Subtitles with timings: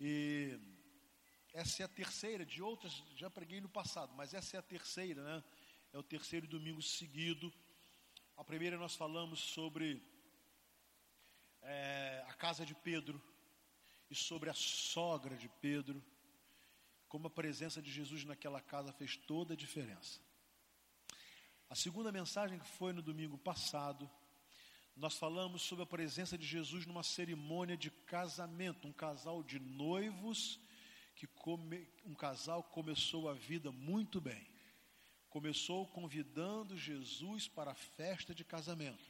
[0.00, 0.58] E
[1.52, 5.22] essa é a terceira, de outras já preguei no passado, mas essa é a terceira,
[5.22, 5.44] né?
[5.92, 7.52] É o terceiro domingo seguido.
[8.34, 10.02] A primeira nós falamos sobre
[11.60, 13.20] é, a casa de Pedro
[14.08, 16.02] e sobre a sogra de Pedro,
[17.06, 20.18] como a presença de Jesus naquela casa fez toda a diferença.
[21.68, 24.10] A segunda mensagem que foi no domingo passado,
[25.00, 30.60] nós falamos sobre a presença de Jesus numa cerimônia de casamento, um casal de noivos
[31.16, 34.46] que come, um casal começou a vida muito bem.
[35.30, 39.02] Começou convidando Jesus para a festa de casamento.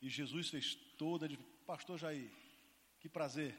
[0.00, 1.30] E Jesus fez toda a
[1.66, 2.30] Pastor Jair,
[3.00, 3.56] que prazer.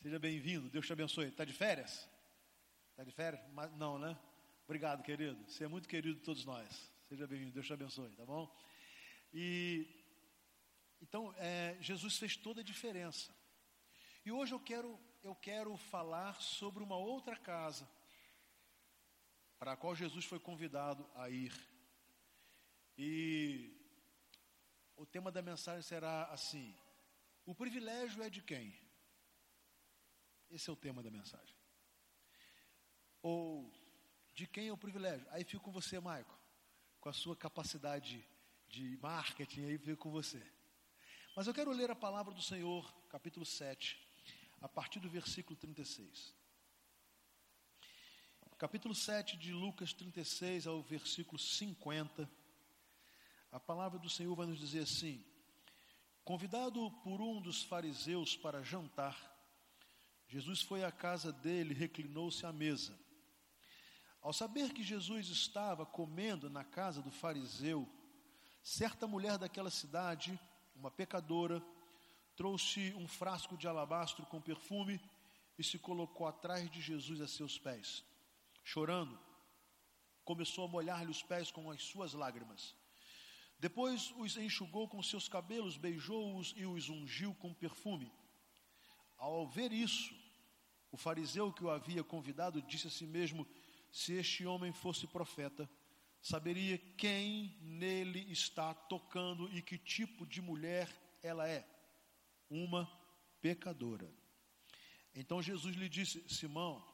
[0.00, 0.70] Seja bem-vindo.
[0.70, 1.26] Deus te abençoe.
[1.26, 2.08] Está de férias?
[2.92, 3.42] Está de férias?
[3.52, 4.18] Mas, não, né?
[4.64, 5.44] Obrigado, querido.
[5.46, 6.90] Você é muito querido de todos nós.
[7.06, 7.52] Seja bem-vindo.
[7.52, 8.50] Deus te abençoe, tá bom?
[9.32, 9.99] E
[11.00, 13.34] então é, Jesus fez toda a diferença.
[14.24, 17.88] E hoje eu quero eu quero falar sobre uma outra casa
[19.58, 21.52] para a qual Jesus foi convidado a ir.
[22.96, 23.76] E
[24.96, 26.74] o tema da mensagem será assim:
[27.44, 28.74] o privilégio é de quem?
[30.50, 31.54] Esse é o tema da mensagem.
[33.22, 33.70] Ou
[34.34, 35.26] de quem é o privilégio?
[35.30, 36.38] Aí fico com você, Maico,
[36.98, 38.26] com a sua capacidade
[38.68, 40.42] de marketing, aí fico com você.
[41.34, 43.96] Mas eu quero ler a palavra do Senhor, capítulo 7,
[44.60, 46.34] a partir do versículo 36.
[48.58, 52.28] Capítulo 7 de Lucas 36 ao versículo 50.
[53.52, 55.24] A palavra do Senhor vai nos dizer assim:
[56.24, 59.16] Convidado por um dos fariseus para jantar,
[60.26, 62.98] Jesus foi à casa dele reclinou-se à mesa.
[64.20, 67.88] Ao saber que Jesus estava comendo na casa do fariseu,
[68.62, 70.38] certa mulher daquela cidade,
[70.80, 71.62] uma pecadora,
[72.34, 74.98] trouxe um frasco de alabastro com perfume
[75.58, 78.02] e se colocou atrás de Jesus a seus pés.
[78.64, 79.18] Chorando,
[80.24, 82.74] começou a molhar-lhe os pés com as suas lágrimas.
[83.58, 88.10] Depois os enxugou com seus cabelos, beijou-os e os ungiu com perfume.
[89.18, 90.14] Ao ver isso,
[90.90, 93.46] o fariseu que o havia convidado disse a si mesmo:
[93.92, 95.68] Se este homem fosse profeta,
[96.20, 100.88] saberia quem nele está tocando e que tipo de mulher
[101.22, 101.66] ela é
[102.48, 102.90] uma
[103.40, 104.10] pecadora.
[105.14, 106.84] Então Jesus lhe disse: Simão,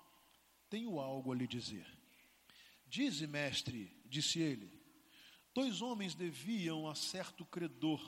[0.71, 1.87] tenho algo a lhe dizer.
[2.87, 4.71] Dize, mestre, disse ele:
[5.55, 8.01] Dois homens deviam a certo credor.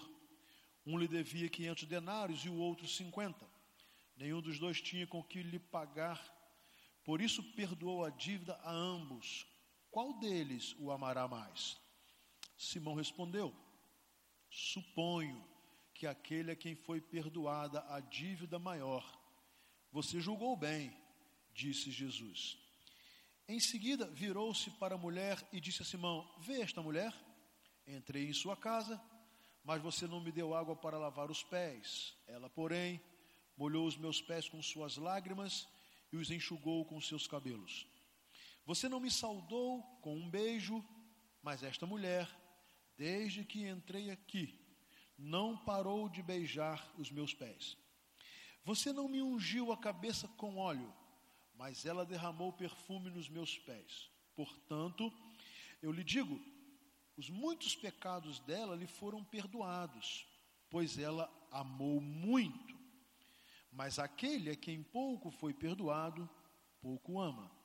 [0.87, 3.47] Um lhe devia quinhentos denários e o outro cinquenta.
[4.17, 6.35] Nenhum dos dois tinha com que lhe pagar.
[7.05, 9.47] Por isso perdoou a dívida a ambos.
[9.98, 11.76] Qual deles o amará mais?
[12.56, 13.53] Simão respondeu:
[14.48, 15.44] Suponho
[15.92, 19.04] que aquele a quem foi perdoada a dívida maior.
[19.91, 20.97] Você julgou bem,
[21.53, 22.56] disse Jesus.
[23.48, 27.12] Em seguida, virou-se para a mulher e disse a Simão: Vê esta mulher?
[27.84, 29.03] Entrei em sua casa,
[29.64, 32.14] mas você não me deu água para lavar os pés.
[32.28, 33.00] Ela, porém,
[33.56, 35.66] molhou os meus pés com suas lágrimas
[36.12, 37.97] e os enxugou com seus cabelos.
[38.69, 40.84] Você não me saudou com um beijo,
[41.43, 42.29] mas esta mulher,
[42.99, 44.61] desde que entrei aqui,
[45.17, 47.79] não parou de beijar os meus pés.
[48.62, 50.95] Você não me ungiu a cabeça com óleo,
[51.55, 54.11] mas ela derramou perfume nos meus pés.
[54.37, 55.11] Portanto,
[55.81, 56.39] eu lhe digo:
[57.17, 60.27] os muitos pecados dela lhe foram perdoados,
[60.69, 62.79] pois ela amou muito.
[63.73, 66.29] Mas aquele a quem pouco foi perdoado,
[66.83, 67.56] pouco ama.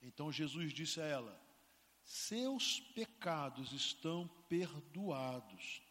[0.00, 1.40] Então Jesus disse a ela:
[2.02, 5.82] Seus pecados estão perdoados.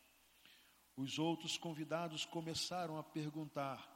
[0.96, 3.88] Os outros convidados começaram a perguntar: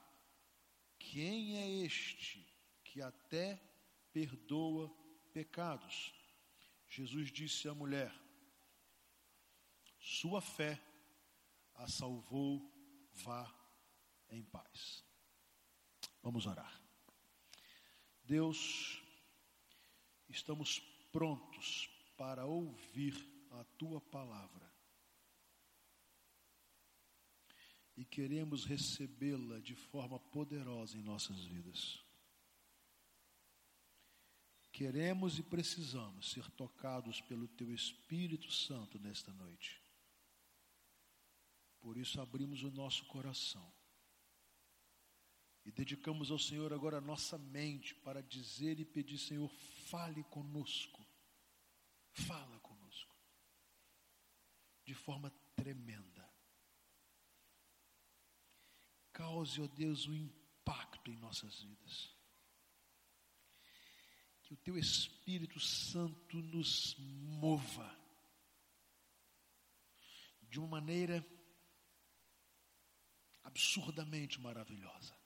[0.97, 2.47] Quem é este
[2.84, 3.62] que até
[4.12, 4.90] perdoa
[5.34, 6.13] pecados?
[6.88, 8.13] Jesus disse à mulher:
[10.00, 10.81] Sua fé
[11.75, 12.72] a salvou,
[13.16, 13.53] vá
[14.29, 15.03] em paz.
[16.22, 16.81] Vamos orar.
[18.23, 19.03] Deus,
[20.34, 20.80] estamos
[21.12, 23.16] prontos para ouvir
[23.52, 24.74] a tua palavra.
[27.96, 32.03] e queremos recebê-la de forma poderosa em nossas vidas.
[34.72, 39.80] Queremos e precisamos ser tocados pelo Teu Espírito Santo nesta noite.
[41.80, 43.72] Por isso abrimos o nosso coração
[45.65, 49.49] e dedicamos ao Senhor agora a nossa mente para dizer e pedir, Senhor,
[49.89, 51.05] fale conosco.
[52.11, 53.15] Fala conosco.
[54.85, 56.33] De forma tremenda
[59.13, 62.11] cause, ó Deus, um impacto em nossas vidas.
[64.43, 67.97] que o teu Espírito Santo nos mova
[70.41, 71.25] de uma maneira
[73.41, 75.17] absurdamente maravilhosa.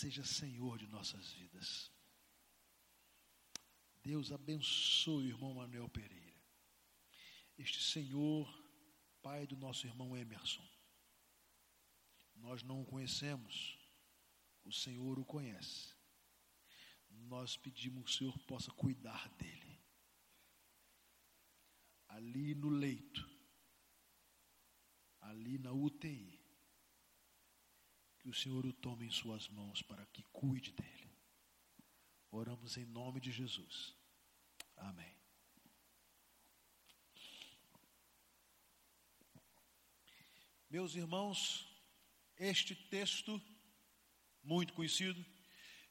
[0.00, 1.92] Seja Senhor de nossas vidas.
[4.02, 6.42] Deus abençoe o irmão Manuel Pereira.
[7.58, 8.48] Este Senhor,
[9.20, 10.66] pai do nosso irmão Emerson.
[12.34, 13.78] Nós não o conhecemos,
[14.64, 15.94] o Senhor o conhece.
[17.10, 19.84] Nós pedimos que o Senhor possa cuidar dele.
[22.08, 23.28] Ali no leito,
[25.20, 26.39] ali na UTI,
[28.20, 31.10] que o Senhor o tome em suas mãos para que cuide dele.
[32.30, 33.94] Oramos em nome de Jesus.
[34.76, 35.12] Amém.
[40.68, 41.66] Meus irmãos,
[42.36, 43.40] este texto,
[44.42, 45.24] muito conhecido,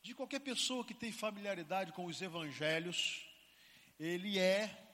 [0.01, 3.27] de qualquer pessoa que tem familiaridade com os evangelhos,
[3.99, 4.87] ele é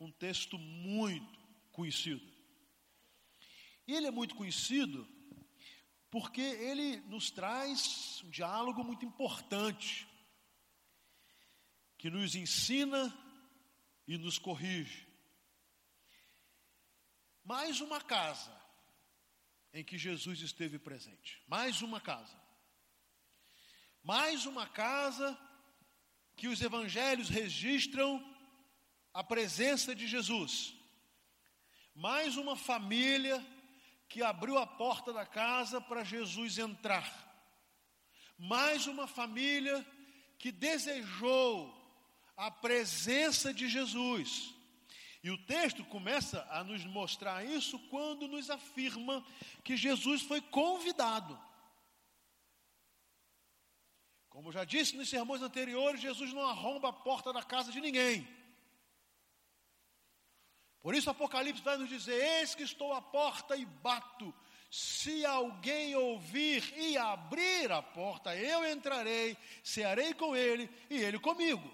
[0.00, 1.38] um texto muito
[1.70, 2.26] conhecido.
[3.86, 5.06] E ele é muito conhecido
[6.18, 10.04] porque ele nos traz um diálogo muito importante,
[11.96, 13.16] que nos ensina
[14.04, 15.06] e nos corrige.
[17.44, 18.52] Mais uma casa
[19.72, 21.40] em que Jesus esteve presente.
[21.46, 22.36] Mais uma casa.
[24.02, 25.38] Mais uma casa
[26.34, 28.20] que os evangelhos registram
[29.14, 30.74] a presença de Jesus.
[31.94, 33.38] Mais uma família
[34.08, 37.26] que abriu a porta da casa para Jesus entrar.
[38.38, 39.84] Mais uma família
[40.38, 41.74] que desejou
[42.36, 44.54] a presença de Jesus.
[45.22, 49.24] E o texto começa a nos mostrar isso quando nos afirma
[49.64, 51.38] que Jesus foi convidado.
[54.30, 58.37] Como já disse nos sermões anteriores, Jesus não arromba a porta da casa de ninguém.
[60.82, 64.34] Por isso Apocalipse vai nos dizer: Eis que estou à porta e bato.
[64.70, 71.72] Se alguém ouvir e abrir a porta, eu entrarei, cearei com ele e ele comigo.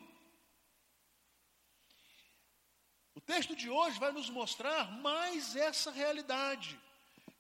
[3.15, 6.79] O texto de hoje vai nos mostrar mais essa realidade.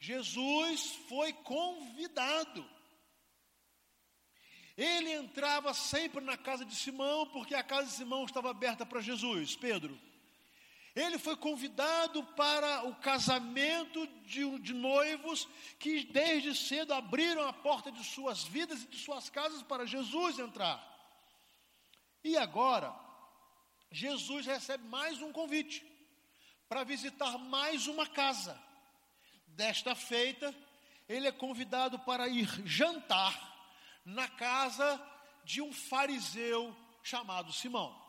[0.00, 2.69] Jesus foi convidado.
[4.76, 9.00] Ele entrava sempre na casa de Simão, porque a casa de Simão estava aberta para
[9.00, 9.99] Jesus, Pedro.
[10.94, 15.49] Ele foi convidado para o casamento de, de, noivos
[15.79, 20.38] que desde cedo abriram a porta de suas vidas e de suas casas para Jesus
[20.38, 20.81] entrar.
[22.23, 22.94] E agora,
[23.91, 25.85] Jesus recebe mais um convite
[26.69, 28.56] para visitar mais uma casa.
[29.49, 30.55] Desta feita,
[31.08, 33.52] ele é convidado para ir jantar
[34.05, 35.00] na casa
[35.44, 38.03] de um fariseu chamado Simão.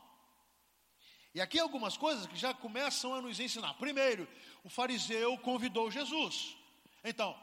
[1.36, 3.74] E aqui algumas coisas que já começam a nos ensinar.
[3.74, 4.26] Primeiro,
[4.64, 6.56] o fariseu convidou Jesus.
[7.04, 7.38] Então,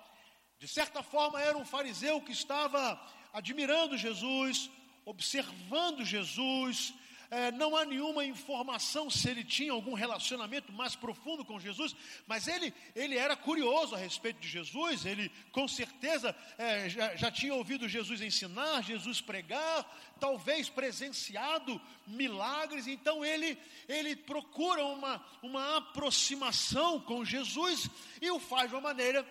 [0.59, 2.99] de certa forma, era um fariseu que estava
[3.35, 4.71] admirando Jesus,
[5.05, 6.94] observando Jesus,
[7.32, 11.96] é, não há nenhuma informação se ele tinha algum relacionamento mais profundo com Jesus,
[12.26, 17.31] mas ele, ele era curioso a respeito de Jesus, ele com certeza é, já, já
[17.31, 19.90] tinha ouvido Jesus ensinar, Jesus pregar,
[20.21, 23.57] talvez presenciado milagres, então ele,
[23.88, 27.88] ele procura uma, uma aproximação com Jesus
[28.21, 29.26] e o faz de uma maneira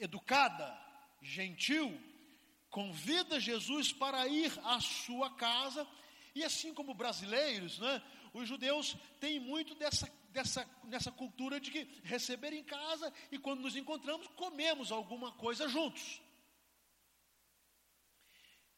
[0.00, 0.74] educada,
[1.20, 2.00] gentil,
[2.70, 5.86] convida Jesus para ir à sua casa
[6.36, 8.02] e assim como brasileiros, né,
[8.34, 13.62] os judeus têm muito dessa, dessa, dessa cultura de que receber em casa e quando
[13.62, 16.20] nos encontramos, comemos alguma coisa juntos.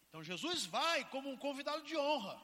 [0.08, 2.40] Então Jesus vai como um convidado de honra.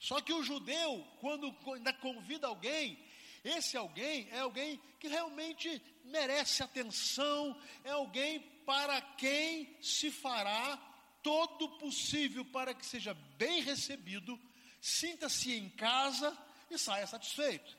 [0.00, 2.98] Só que o judeu, quando ainda convida alguém,
[3.44, 10.89] esse alguém é alguém que realmente merece atenção, é alguém para quem se fará
[11.22, 14.38] todo possível para que seja bem recebido,
[14.80, 16.36] sinta-se em casa
[16.70, 17.78] e saia satisfeito.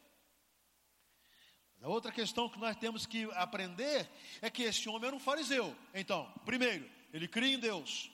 [1.82, 4.08] A outra questão que nós temos que aprender
[4.40, 5.76] é que esse homem era um fariseu.
[5.96, 8.12] Então, primeiro, ele cria em Deus.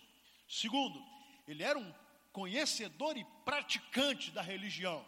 [0.47, 1.03] Segundo,
[1.45, 1.93] ele era um
[2.31, 5.05] conhecedor e praticante da religião.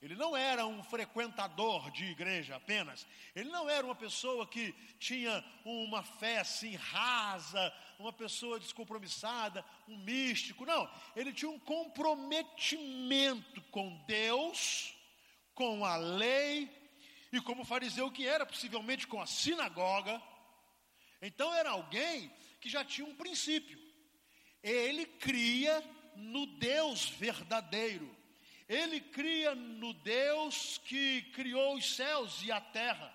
[0.00, 3.06] Ele não era um frequentador de igreja apenas.
[3.34, 9.98] Ele não era uma pessoa que tinha uma fé assim rasa, uma pessoa descompromissada, um
[9.98, 10.64] místico.
[10.64, 10.88] Não.
[11.16, 14.94] Ele tinha um comprometimento com Deus,
[15.52, 16.70] com a lei
[17.32, 20.22] e como fariseu que era, possivelmente com a sinagoga.
[21.20, 23.78] Então era alguém que já tinha um princípio.
[24.62, 25.82] ele cria
[26.14, 28.16] no Deus verdadeiro.
[28.68, 33.14] Ele cria no Deus que criou os céus e a terra.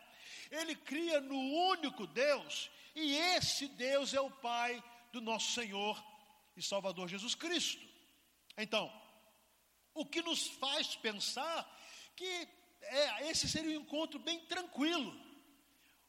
[0.49, 1.37] Ele cria no
[1.69, 6.03] único Deus, e esse Deus é o Pai do nosso Senhor
[6.55, 7.81] e Salvador Jesus Cristo.
[8.57, 8.91] Então,
[9.93, 11.69] o que nos faz pensar
[12.15, 12.47] que
[12.81, 15.15] é, esse seria um encontro bem tranquilo,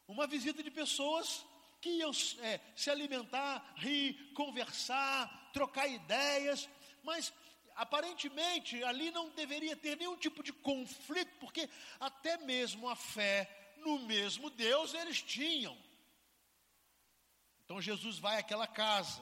[0.07, 1.45] uma visita de pessoas
[1.81, 2.11] que iam
[2.41, 6.69] é, se alimentar, rir, conversar, trocar ideias,
[7.03, 7.33] mas
[7.77, 11.69] aparentemente ali não deveria ter nenhum tipo de conflito, porque
[12.01, 15.77] até mesmo a fé no mesmo Deus eles tinham.
[17.75, 19.21] Então Jesus vai àquela casa,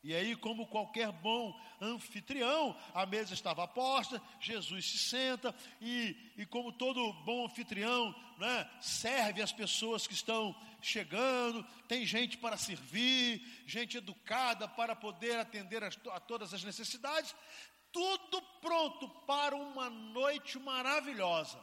[0.00, 6.46] e aí, como qualquer bom anfitrião, a mesa estava posta, Jesus se senta, e, e
[6.46, 13.42] como todo bom anfitrião, né, serve as pessoas que estão chegando, tem gente para servir,
[13.66, 17.34] gente educada para poder atender a, a todas as necessidades,
[17.90, 21.60] tudo pronto para uma noite maravilhosa.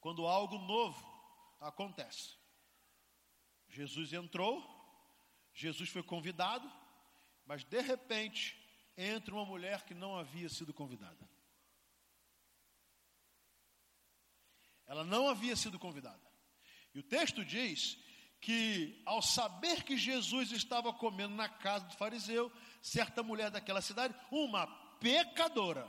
[0.00, 1.00] Quando algo novo
[1.60, 2.39] acontece.
[3.70, 4.62] Jesus entrou,
[5.54, 6.70] Jesus foi convidado,
[7.46, 8.58] mas de repente
[8.96, 11.28] entra uma mulher que não havia sido convidada.
[14.86, 16.20] Ela não havia sido convidada.
[16.92, 17.96] E o texto diz
[18.40, 22.50] que, ao saber que Jesus estava comendo na casa do fariseu,
[22.82, 24.66] certa mulher daquela cidade, uma
[24.98, 25.88] pecadora.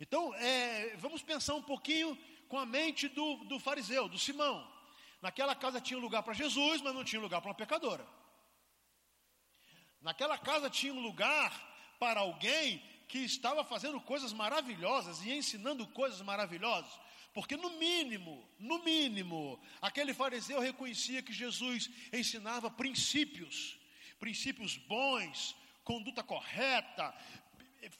[0.00, 2.18] Então, é, vamos pensar um pouquinho
[2.48, 4.71] com a mente do, do fariseu, do Simão.
[5.22, 8.04] Naquela casa tinha lugar para Jesus, mas não tinha lugar para uma pecadora.
[10.00, 11.50] Naquela casa tinha um lugar
[12.00, 16.92] para alguém que estava fazendo coisas maravilhosas e ensinando coisas maravilhosas.
[17.32, 23.78] Porque no mínimo, no mínimo, aquele fariseu reconhecia que Jesus ensinava princípios,
[24.18, 27.14] princípios bons, conduta correta.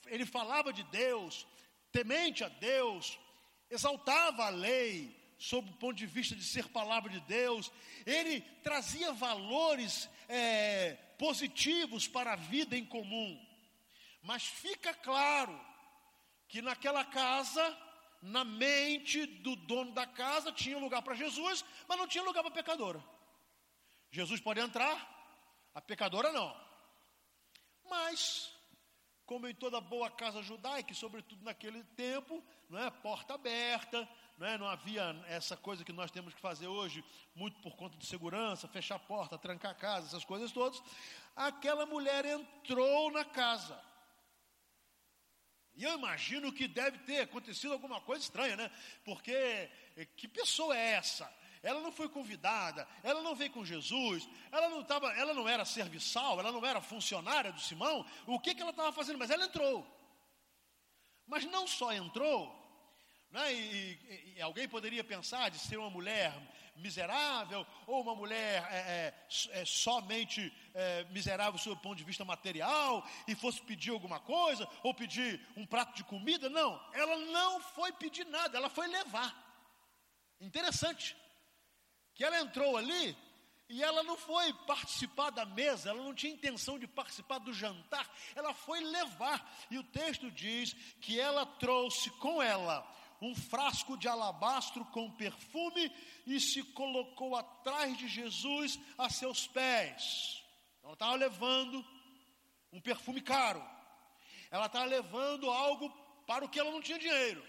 [0.07, 1.47] Ele falava de Deus,
[1.89, 3.17] temente a Deus,
[3.69, 7.69] exaltava a lei, sob o ponto de vista de ser palavra de Deus,
[8.05, 13.45] ele trazia valores é, positivos para a vida em comum.
[14.21, 15.53] Mas fica claro
[16.47, 17.77] que naquela casa,
[18.21, 22.51] na mente do dono da casa, tinha lugar para Jesus, mas não tinha lugar para
[22.51, 23.03] a pecadora.
[24.11, 24.95] Jesus pode entrar,
[25.75, 26.55] a pecadora não.
[27.89, 28.49] Mas,
[29.25, 34.07] como em toda boa casa judaica, sobretudo naquele tempo, não é porta aberta,
[34.43, 34.57] não, é?
[34.57, 38.67] não havia essa coisa que nós temos que fazer hoje, muito por conta de segurança,
[38.67, 40.83] fechar a porta, trancar a casa, essas coisas todas.
[41.33, 43.79] Aquela mulher entrou na casa.
[45.75, 48.69] E eu imagino que deve ter acontecido alguma coisa estranha, né?
[49.05, 51.33] Porque eh, que pessoa é essa?
[51.63, 55.63] Ela não foi convidada, ela não veio com Jesus, ela não tava, ela não era
[55.63, 58.05] serviçal, ela não era funcionária do Simão.
[58.27, 59.17] O que, que ela estava fazendo?
[59.17, 59.87] Mas ela entrou.
[61.25, 62.62] Mas não só entrou,
[63.33, 63.51] né?
[63.51, 66.31] E, e, e, alguém poderia pensar de ser uma mulher
[66.75, 72.23] miserável ou uma mulher é, é, é, somente é, miserável sob o ponto de vista
[72.23, 76.47] material e fosse pedir alguma coisa ou pedir um prato de comida.
[76.47, 79.35] Não, ela não foi pedir nada, ela foi levar.
[80.39, 81.17] Interessante
[82.13, 83.17] que ela entrou ali
[83.67, 88.07] e ela não foi participar da mesa, ela não tinha intenção de participar do jantar,
[88.35, 89.51] ela foi levar.
[89.71, 92.87] E o texto diz que ela trouxe com ela
[93.23, 95.91] um frasco de alabastro com perfume
[96.25, 100.43] e se colocou atrás de Jesus a seus pés.
[100.83, 101.85] Ela estava levando
[102.71, 103.63] um perfume caro.
[104.51, 105.89] Ela estava levando algo
[106.27, 107.43] para o que ela não tinha dinheiro.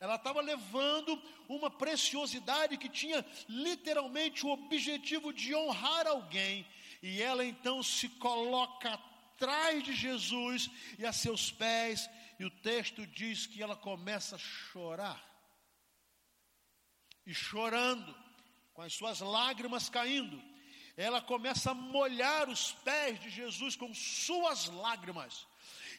[0.00, 6.66] Ela estava levando uma preciosidade que tinha literalmente o objetivo de honrar alguém.
[7.02, 8.98] E ela então se coloca
[9.34, 14.38] atrás de Jesus e a seus pés e o texto diz que ela começa a
[14.38, 15.22] chorar.
[17.26, 18.14] E chorando,
[18.72, 20.42] com as suas lágrimas caindo,
[20.96, 25.46] ela começa a molhar os pés de Jesus com suas lágrimas.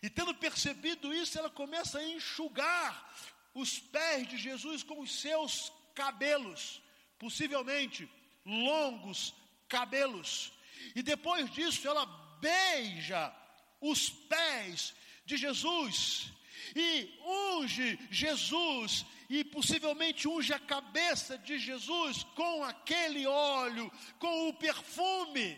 [0.01, 3.13] E tendo percebido isso, ela começa a enxugar
[3.54, 6.82] os pés de Jesus com os seus cabelos,
[7.18, 8.10] possivelmente
[8.46, 9.34] longos
[9.68, 10.51] cabelos.
[10.96, 12.06] E depois disso, ela
[12.39, 13.34] beija
[13.82, 14.94] os pés
[15.25, 16.32] de Jesus
[16.75, 24.53] e unge Jesus e possivelmente unge a cabeça de Jesus com aquele óleo, com o
[24.53, 25.58] perfume.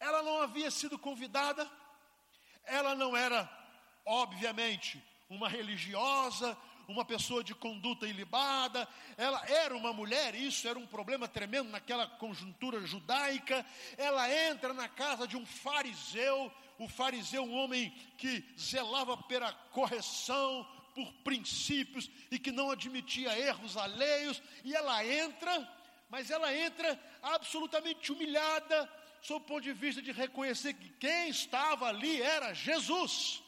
[0.00, 1.68] Ela não havia sido convidada,
[2.64, 3.48] ela não era,
[4.04, 10.86] obviamente, uma religiosa, uma pessoa de conduta ilibada, ela era uma mulher, isso era um
[10.86, 13.64] problema tremendo naquela conjuntura judaica.
[13.98, 20.66] Ela entra na casa de um fariseu, o fariseu, um homem que zelava pela correção,
[20.94, 25.52] por princípios e que não admitia erros alheios, e ela entra,
[26.08, 31.86] mas ela entra absolutamente humilhada, sob o ponto de vista de reconhecer que quem estava
[31.88, 33.42] ali era Jesus.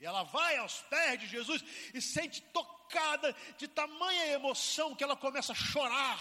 [0.00, 1.62] E ela vai aos pés de Jesus
[1.92, 6.18] e sente tocada de tamanha emoção que ela começa a chorar.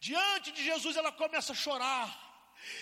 [0.00, 2.23] Diante de Jesus ela começa a chorar.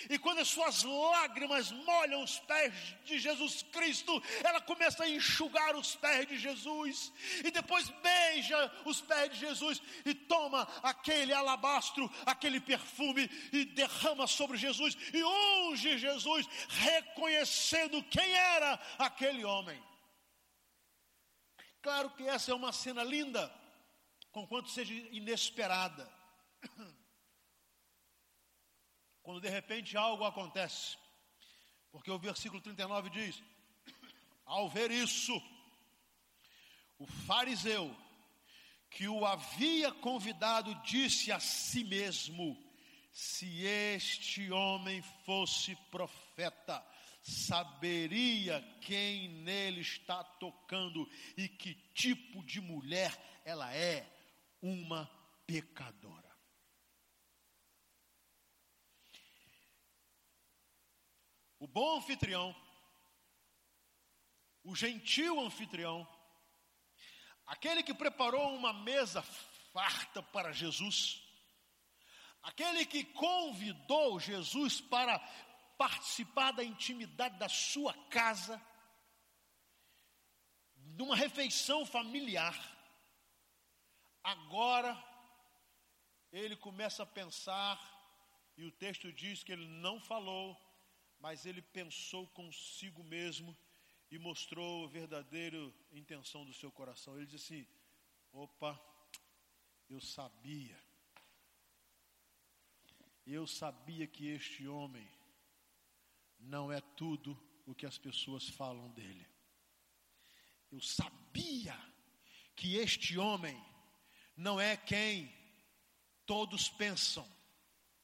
[0.08, 2.72] E quando as suas lágrimas molham os pés
[3.04, 7.12] de Jesus Cristo, ela começa a enxugar os pés de Jesus,
[7.44, 14.26] e depois beija os pés de Jesus e toma aquele alabastro, aquele perfume e derrama
[14.26, 19.82] sobre Jesus e unge Jesus, reconhecendo quem era aquele homem.
[21.80, 23.52] Claro que essa é uma cena linda,
[24.30, 26.08] conquanto seja inesperada.
[29.22, 30.96] quando de repente algo acontece.
[31.90, 33.42] Porque o versículo 39 diz:
[34.44, 35.40] Ao ver isso,
[36.98, 37.94] o fariseu
[38.90, 42.56] que o havia convidado disse a si mesmo:
[43.12, 46.84] Se este homem fosse profeta,
[47.22, 54.06] saberia quem nele está tocando e que tipo de mulher ela é,
[54.60, 55.10] uma
[55.46, 56.31] pecadora.
[61.62, 62.52] O bom anfitrião,
[64.64, 66.04] o gentil anfitrião,
[67.46, 69.22] aquele que preparou uma mesa
[69.72, 71.22] farta para Jesus,
[72.42, 75.20] aquele que convidou Jesus para
[75.78, 78.60] participar da intimidade da sua casa,
[80.74, 82.58] numa refeição familiar,
[84.20, 85.00] agora
[86.32, 87.80] ele começa a pensar,
[88.56, 90.71] e o texto diz que ele não falou,
[91.22, 93.56] mas ele pensou consigo mesmo
[94.10, 95.56] e mostrou a verdadeira
[95.92, 97.16] intenção do seu coração.
[97.16, 97.66] Ele disse assim:
[98.32, 98.76] opa,
[99.88, 100.76] eu sabia,
[103.24, 105.08] eu sabia que este homem
[106.40, 109.24] não é tudo o que as pessoas falam dele.
[110.72, 111.78] Eu sabia
[112.56, 113.56] que este homem
[114.36, 115.32] não é quem
[116.26, 117.30] todos pensam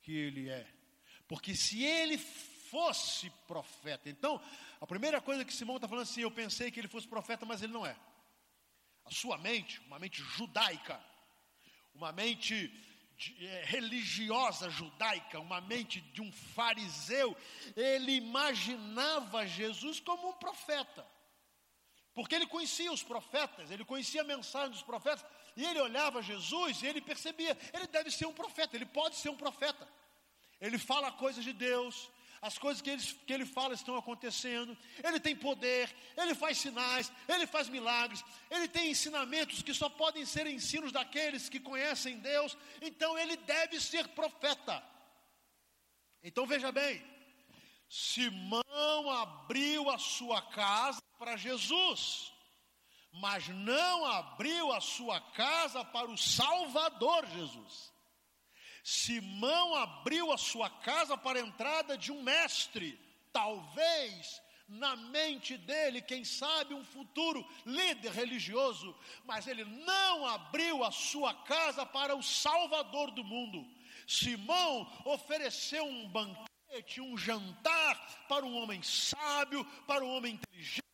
[0.03, 0.73] que ele é.
[1.27, 2.17] Porque se ele
[2.71, 4.09] fosse profeta.
[4.09, 4.41] Então,
[4.81, 7.63] a primeira coisa que Simão está falando assim, eu pensei que ele fosse profeta, mas
[7.63, 7.97] ele não é.
[9.05, 11.01] A sua mente, uma mente judaica,
[11.95, 12.69] uma mente
[13.17, 17.37] de, é, religiosa judaica, uma mente de um fariseu,
[17.77, 21.07] ele imaginava Jesus como um profeta.
[22.15, 25.25] Porque ele conhecia os profetas, ele conhecia a mensagem dos profetas,
[25.57, 29.29] e ele olhava Jesus e ele percebia, ele deve ser um profeta, ele pode ser
[29.29, 29.89] um profeta.
[30.61, 35.19] Ele fala coisas de Deus, as coisas que ele, que ele fala estão acontecendo, ele
[35.19, 40.47] tem poder, ele faz sinais, ele faz milagres, ele tem ensinamentos que só podem ser
[40.47, 44.83] ensinos daqueles que conhecem Deus, então ele deve ser profeta.
[46.23, 47.03] Então veja bem,
[47.89, 52.33] Simão abriu a sua casa para Jesus,
[53.13, 57.93] mas não abriu a sua casa para o Salvador Jesus.
[58.91, 62.99] Simão abriu a sua casa para a entrada de um mestre,
[63.31, 68.97] talvez na mente dele, quem sabe, um futuro líder religioso,
[69.27, 73.63] mas ele não abriu a sua casa para o Salvador do mundo.
[74.07, 80.88] Simão ofereceu um banquete, um jantar para um homem sábio, para um homem inteligente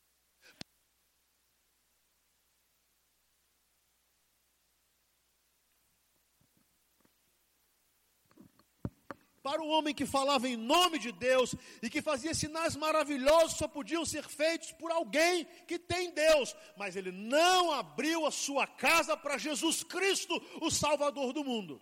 [9.44, 13.68] para um homem que falava em nome de Deus e que fazia sinais maravilhosos só
[13.68, 19.14] podiam ser feitos por alguém que tem Deus, mas ele não abriu a sua casa
[19.14, 21.78] para Jesus Cristo, o Salvador do mundo.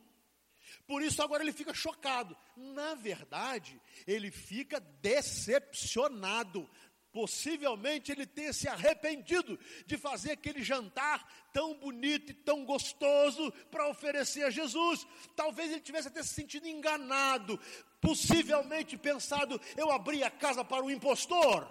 [0.89, 2.37] Por isso agora ele fica chocado.
[2.57, 6.69] Na verdade, ele fica decepcionado.
[7.13, 13.89] Possivelmente ele tenha se arrependido de fazer aquele jantar tão bonito e tão gostoso para
[13.89, 15.07] oferecer a Jesus.
[15.37, 17.61] Talvez ele tivesse até se sentido enganado,
[18.01, 21.71] possivelmente pensado: eu abri a casa para o impostor,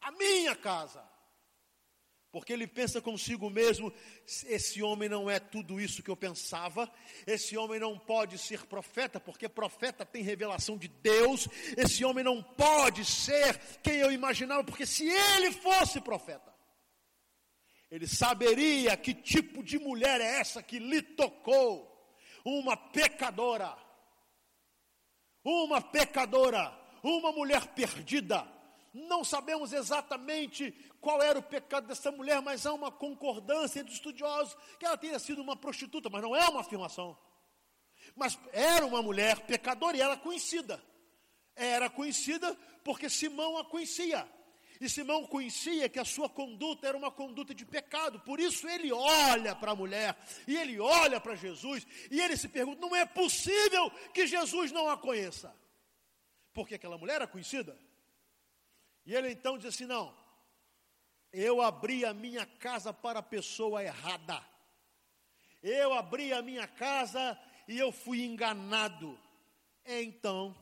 [0.00, 1.02] a minha casa.
[2.30, 3.92] Porque ele pensa consigo mesmo:
[4.46, 6.90] esse homem não é tudo isso que eu pensava,
[7.26, 12.42] esse homem não pode ser profeta, porque profeta tem revelação de Deus, esse homem não
[12.42, 16.54] pode ser quem eu imaginava, porque se ele fosse profeta,
[17.90, 21.88] ele saberia que tipo de mulher é essa que lhe tocou.
[22.44, 23.76] Uma pecadora.
[25.42, 26.78] Uma pecadora.
[27.02, 28.57] Uma mulher perdida.
[29.06, 34.56] Não sabemos exatamente qual era o pecado dessa mulher, mas há uma concordância entre estudiosos
[34.78, 37.16] que ela teria sido uma prostituta, mas não é uma afirmação.
[38.16, 40.82] Mas era uma mulher pecadora e era conhecida.
[41.54, 44.28] Era conhecida porque Simão a conhecia.
[44.80, 48.92] E Simão conhecia que a sua conduta era uma conduta de pecado, por isso ele
[48.92, 53.04] olha para a mulher, e ele olha para Jesus, e ele se pergunta: não é
[53.04, 55.52] possível que Jesus não a conheça,
[56.52, 57.76] porque aquela mulher era conhecida.
[59.08, 60.14] E ele então diz assim: não,
[61.32, 64.46] eu abri a minha casa para a pessoa errada,
[65.62, 69.18] eu abri a minha casa e eu fui enganado.
[69.82, 70.54] Então,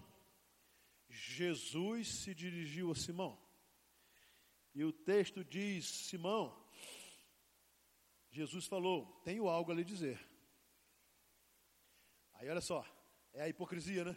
[1.08, 3.36] Jesus se dirigiu a Simão
[4.72, 6.56] e o texto diz: Simão,
[8.30, 10.24] Jesus falou: Tenho algo a lhe dizer.
[12.34, 12.86] Aí olha só,
[13.32, 14.16] é a hipocrisia, né?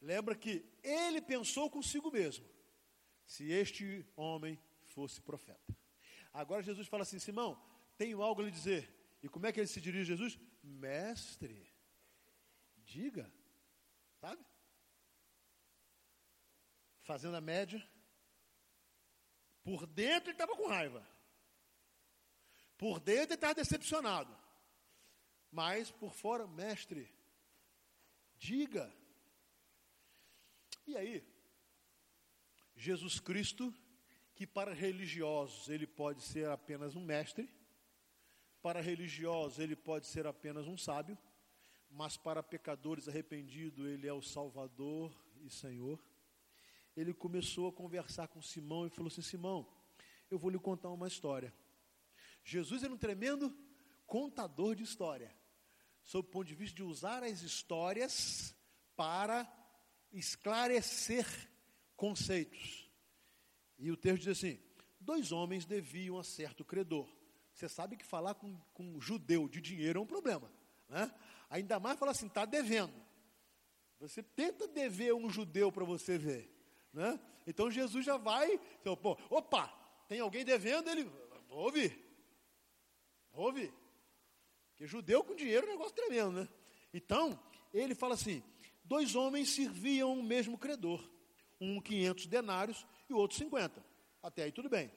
[0.00, 2.55] Lembra que ele pensou consigo mesmo:
[3.26, 5.76] se este homem fosse profeta.
[6.32, 7.60] Agora Jesus fala assim: Simão,
[7.98, 8.94] tenho algo a lhe dizer.
[9.22, 10.38] E como é que ele se dirige a Jesus?
[10.62, 11.68] Mestre,
[12.84, 13.30] diga,
[14.20, 14.44] sabe?
[17.02, 17.82] Fazendo a média
[19.66, 21.04] por dentro ele estava com raiva.
[22.78, 24.32] Por dentro ele estava decepcionado.
[25.50, 27.12] Mas por fora, mestre,
[28.38, 28.94] diga.
[30.86, 31.26] E aí,
[32.76, 33.74] Jesus Cristo,
[34.34, 37.48] que para religiosos ele pode ser apenas um mestre,
[38.62, 41.16] para religiosos ele pode ser apenas um sábio,
[41.90, 46.00] mas para pecadores arrependidos ele é o Salvador e Senhor
[46.96, 49.68] ele começou a conversar com Simão e falou assim: Simão,
[50.30, 51.52] eu vou lhe contar uma história.
[52.42, 53.54] Jesus era um tremendo
[54.06, 55.34] contador de história,
[56.02, 58.54] sob o ponto de vista de usar as histórias
[58.96, 59.46] para
[60.10, 61.26] esclarecer
[61.96, 62.90] conceitos.
[63.78, 64.60] E o texto diz assim:
[65.00, 67.08] dois homens deviam a certo credor.
[67.52, 70.50] Você sabe que falar com, com um judeu de dinheiro é um problema,
[70.88, 71.10] né?
[71.48, 72.92] Ainda mais falar assim, está devendo.
[73.98, 76.52] Você tenta dever um judeu para você ver.
[76.92, 77.18] Né?
[77.46, 78.58] Então Jesus já vai,
[79.00, 79.68] pô, opa,
[80.08, 81.04] tem alguém devendo, ele,
[81.48, 81.96] vou ouvir.
[84.70, 86.48] Porque judeu com dinheiro é um negócio tremendo, né?
[86.92, 87.38] Então,
[87.72, 88.42] ele fala assim,
[88.84, 91.02] dois homens serviam o mesmo credor,
[91.60, 93.84] um 500 denários e o outro 50.
[94.22, 94.90] Até aí tudo bem.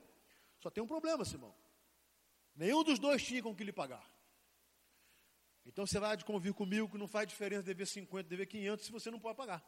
[0.60, 1.56] Só tem um problema, Simão.
[2.56, 4.06] Nenhum dos dois tinha com que lhe pagar.
[5.66, 8.92] Então você vai de convir comigo que não faz diferença dever 50, dever 500 se
[8.92, 9.64] você não pode pagar.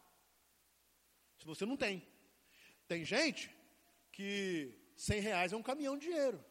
[1.37, 2.05] Se você não tem.
[2.87, 3.55] Tem gente
[4.11, 6.43] que 100 reais é um caminhão de dinheiro.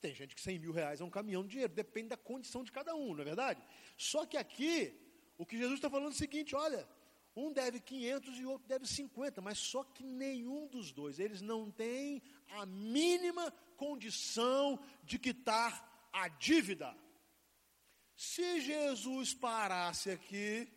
[0.00, 1.72] Tem gente que 100 mil reais é um caminhão de dinheiro.
[1.72, 3.62] Depende da condição de cada um, não é verdade?
[3.96, 4.94] Só que aqui,
[5.36, 6.88] o que Jesus está falando é o seguinte: olha,
[7.36, 11.40] um deve 500 e o outro deve 50, mas só que nenhum dos dois, eles
[11.40, 16.96] não têm a mínima condição de quitar a dívida.
[18.16, 20.70] Se Jesus parasse aqui,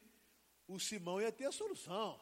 [0.67, 2.21] o Simão ia ter a solução.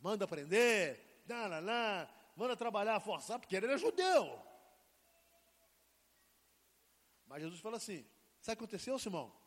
[0.00, 4.40] Manda prender, lá, lá, lá, manda trabalhar, forçar, porque ele era judeu.
[7.26, 8.06] Mas Jesus fala assim:
[8.40, 9.37] sabe o que aconteceu, Simão?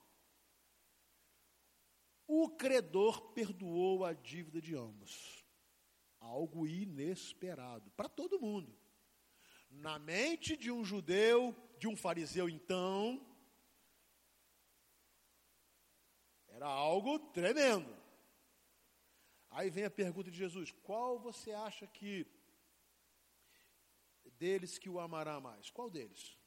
[2.33, 5.43] O credor perdoou a dívida de ambos.
[6.17, 8.73] Algo inesperado para todo mundo.
[9.69, 13.19] Na mente de um judeu, de um fariseu, então,
[16.47, 17.93] era algo tremendo.
[19.49, 22.25] Aí vem a pergunta de Jesus: qual você acha que
[24.37, 25.69] deles que o amará mais?
[25.69, 26.39] Qual deles?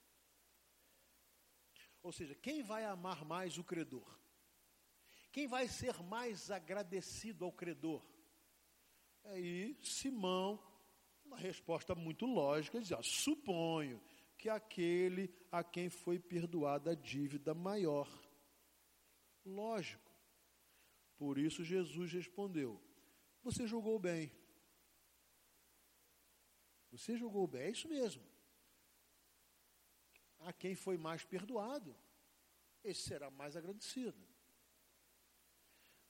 [2.03, 4.24] Ou seja, quem vai amar mais o credor?
[5.35, 8.01] Quem vai ser mais agradecido ao credor?
[9.25, 10.65] Aí Simão,
[11.25, 14.01] uma resposta muito lógica, dizia: suponho
[14.39, 18.09] que aquele a quem foi perdoada a dívida maior.
[19.45, 20.09] Lógico.
[21.17, 22.81] Por isso Jesus respondeu:
[23.43, 24.31] você julgou bem.
[26.93, 28.23] Você julgou bem, é isso mesmo.
[30.39, 31.93] A quem foi mais perdoado,
[32.85, 34.33] esse será mais agradecido.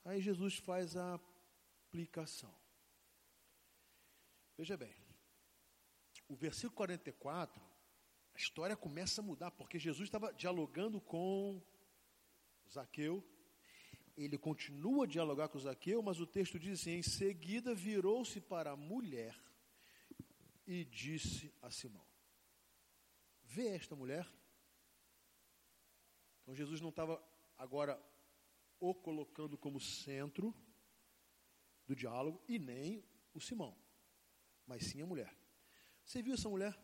[0.04, 2.54] Aí Jesus faz a aplicação.
[4.56, 4.94] Veja bem,
[6.28, 7.62] o versículo 44,
[8.34, 11.62] a história começa a mudar, porque Jesus estava dialogando com
[12.70, 13.24] Zaqueu,
[14.16, 18.72] ele continua a dialogar com Zaqueu, mas o texto diz assim: em seguida virou-se para
[18.72, 19.36] a mulher
[20.66, 22.06] e disse a Simão.
[23.42, 24.26] vê esta mulher.
[26.42, 27.22] Então Jesus não estava
[27.56, 28.00] agora
[28.90, 30.54] o colocando como centro
[31.86, 33.76] do diálogo e nem o Simão,
[34.66, 35.36] mas sim a mulher.
[36.04, 36.78] Você viu essa mulher?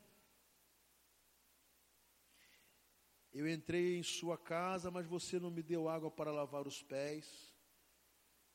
[3.33, 7.55] Eu entrei em sua casa, mas você não me deu água para lavar os pés.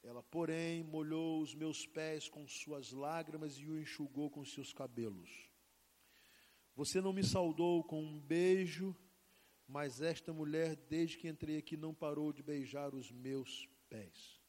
[0.04, 5.30] Ela, porém, molhou os meus pés com suas lágrimas e o enxugou com seus cabelos.
[6.76, 8.96] Você não me saudou com um beijo,
[9.68, 14.42] mas esta mulher, desde que entrei aqui, não parou de beijar os meus pés.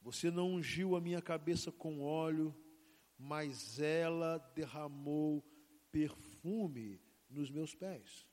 [0.00, 2.54] Você não ungiu a minha cabeça com óleo,
[3.16, 5.42] mas ela derramou
[5.90, 8.26] perfume nos meus pés.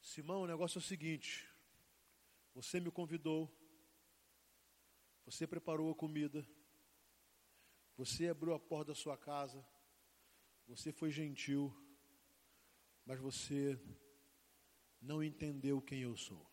[0.00, 1.48] Simão, o negócio é o seguinte:
[2.54, 3.50] você me convidou,
[5.24, 6.46] você preparou a comida,
[7.96, 9.64] você abriu a porta da sua casa,
[10.70, 11.62] você foi gentil,
[13.04, 13.78] mas você
[15.00, 16.44] não entendeu quem eu sou.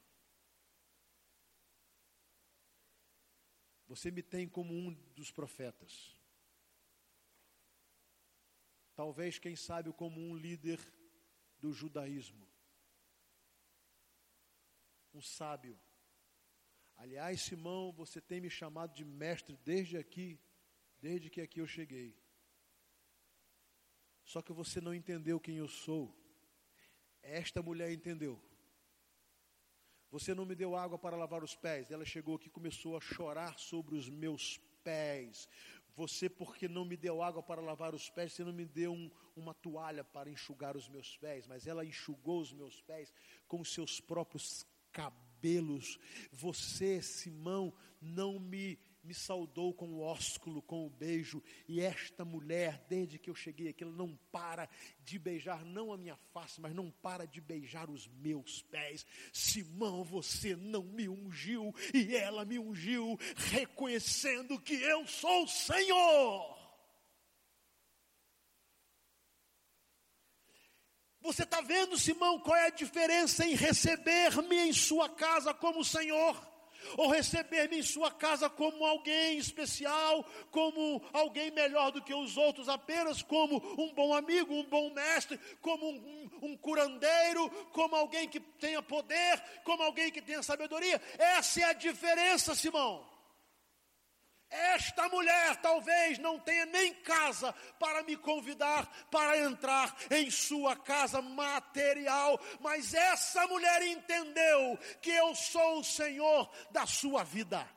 [3.87, 5.93] Você me tem como um dos profetas.
[8.95, 10.79] Talvez, quem sabe, como um líder
[11.59, 12.47] do judaísmo
[15.17, 15.79] um sábio.
[16.95, 20.39] Aliás, Simão, você tem me chamado de mestre desde aqui,
[20.99, 22.15] desde que aqui eu cheguei.
[24.27, 26.13] Só que você não entendeu quem eu sou.
[27.23, 28.37] Esta mulher entendeu.
[30.11, 31.91] Você não me deu água para lavar os pés.
[31.91, 35.47] Ela chegou aqui e começou a chorar sobre os meus pés.
[35.95, 39.09] Você, porque não me deu água para lavar os pés, você não me deu um,
[39.33, 41.47] uma toalha para enxugar os meus pés.
[41.47, 43.13] Mas ela enxugou os meus pés
[43.47, 45.97] com seus próprios cabelos.
[46.33, 52.85] Você, Simão, não me me saudou com o ósculo, com o beijo, e esta mulher,
[52.89, 56.75] desde que eu cheguei aqui, ela não para de beijar, não a minha face, mas
[56.75, 59.05] não para de beijar os meus pés.
[59.31, 66.57] Simão, você não me ungiu, e ela me ungiu, reconhecendo que eu sou o Senhor.
[71.21, 76.56] Você está vendo, Simão, qual é a diferença em receber-me em sua casa como Senhor?
[76.97, 82.69] Ou receber-me em sua casa como alguém especial, como alguém melhor do que os outros,
[82.69, 88.27] apenas como um bom amigo, um bom mestre, como um, um, um curandeiro, como alguém
[88.27, 91.01] que tenha poder, como alguém que tenha sabedoria.
[91.17, 93.16] Essa é a diferença, Simão.
[94.49, 101.21] Esta mulher talvez não tenha nem casa para me convidar para entrar em sua casa
[101.21, 107.67] material, mas essa mulher entendeu que eu sou o Senhor da sua vida.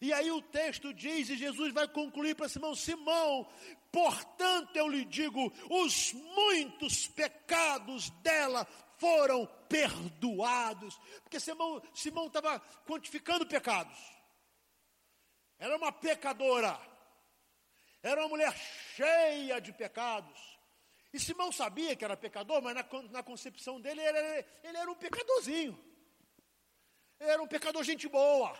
[0.00, 3.48] E aí o texto diz, e Jesus vai concluir para Simão: Simão,
[3.90, 8.66] portanto eu lhe digo, os muitos pecados dela
[8.98, 11.82] foram perdoados, porque Simão
[12.26, 14.13] estava quantificando pecados.
[15.64, 16.78] Era uma pecadora.
[18.02, 18.54] Era uma mulher
[18.94, 20.38] cheia de pecados.
[21.10, 24.94] E Simão sabia que era pecador, mas na, na concepção dele, ele, ele, era um
[24.94, 25.72] pecadorzinho.
[27.18, 28.52] Ele era um pecador gente boa.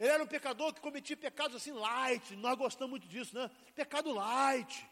[0.00, 2.34] Ele era um pecador que cometia pecados assim light.
[2.34, 3.48] Nós gostamos muito disso, né?
[3.72, 4.84] Pecado light.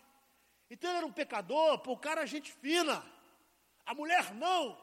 [0.70, 3.04] Então ele era um pecador, pô, o cara gente fina.
[3.84, 4.80] A mulher não.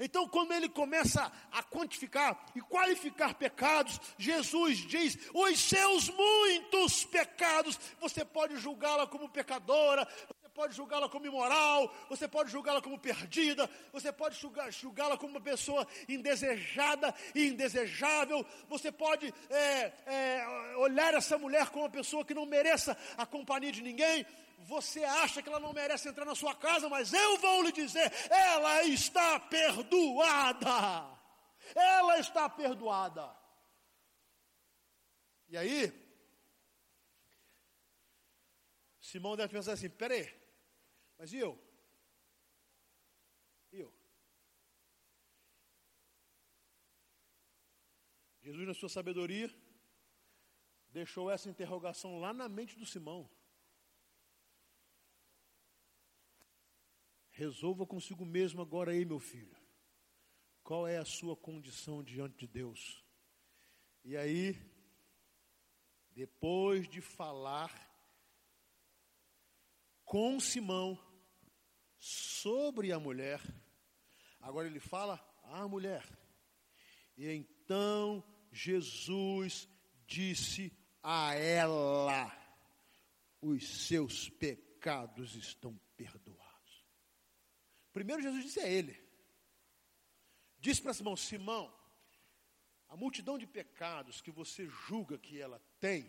[0.00, 7.78] Então, quando ele começa a quantificar e qualificar pecados, Jesus diz: os seus muitos pecados,
[8.00, 13.68] você pode julgá-la como pecadora, você pode julgá-la como imoral, você pode julgá-la como perdida,
[13.92, 14.38] você pode
[14.70, 21.84] julgá-la como uma pessoa indesejada e indesejável, você pode é, é, olhar essa mulher como
[21.84, 24.24] uma pessoa que não mereça a companhia de ninguém,
[24.58, 28.12] você acha que ela não merece entrar na sua casa, mas eu vou lhe dizer:
[28.30, 31.16] ela está perdoada.
[31.74, 33.36] Ela está perdoada.
[35.48, 35.92] E aí,
[39.00, 40.28] Simão deve pensar assim: peraí,
[41.16, 41.58] mas e eu?
[43.72, 43.94] E eu?
[48.40, 49.54] Jesus, na sua sabedoria,
[50.88, 53.30] deixou essa interrogação lá na mente do Simão.
[57.38, 59.56] Resolva consigo mesmo agora aí, meu filho.
[60.64, 63.00] Qual é a sua condição diante de Deus?
[64.04, 64.60] E aí,
[66.10, 67.72] depois de falar
[70.04, 70.98] com Simão
[71.96, 73.40] sobre a mulher,
[74.40, 76.04] agora ele fala à mulher.
[77.16, 79.68] E então Jesus
[80.06, 82.36] disse a ela:
[83.40, 86.47] os seus pecados pecados estão perdoados.
[87.98, 88.96] Primeiro Jesus disse a ele.
[90.60, 91.74] Disse para Simão: Simão,
[92.88, 96.08] a multidão de pecados que você julga que ela tem,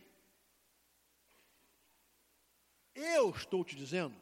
[2.93, 4.15] eu estou te dizendo,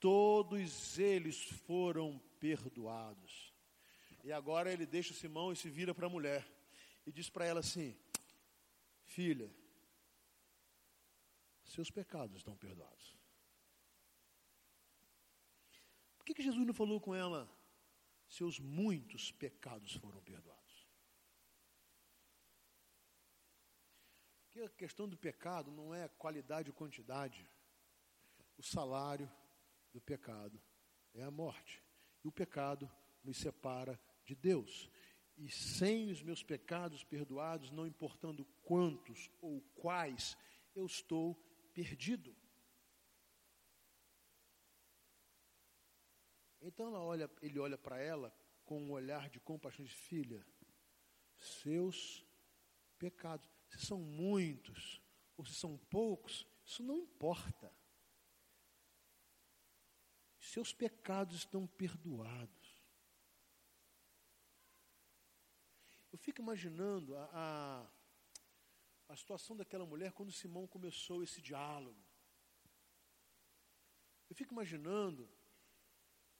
[0.00, 3.54] todos eles foram perdoados.
[4.24, 6.44] E agora ele deixa Simão e se vira para a mulher
[7.06, 7.96] e diz para ela assim:
[9.04, 9.48] Filha,
[11.62, 13.14] seus pecados estão perdoados.
[16.24, 17.46] Por que, que Jesus não falou com ela?
[18.26, 20.88] Seus muitos pecados foram perdoados.
[24.46, 27.46] Porque a questão do pecado não é qualidade ou quantidade.
[28.56, 29.30] O salário
[29.92, 30.58] do pecado
[31.12, 31.84] é a morte.
[32.24, 32.90] E o pecado
[33.22, 34.88] nos separa de Deus.
[35.36, 40.38] E sem os meus pecados perdoados, não importando quantos ou quais,
[40.74, 41.34] eu estou
[41.74, 42.34] perdido.
[46.66, 50.44] Então ela olha, ele olha para ela com um olhar de compaixão de filha.
[51.36, 52.24] Seus
[52.98, 55.00] pecados, se são muitos
[55.36, 57.70] ou se são poucos, isso não importa.
[60.38, 62.82] Seus pecados estão perdoados.
[66.10, 72.02] Eu fico imaginando a, a, a situação daquela mulher quando Simão começou esse diálogo.
[74.30, 75.28] Eu fico imaginando